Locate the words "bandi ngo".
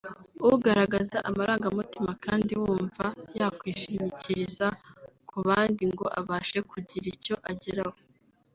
5.47-6.05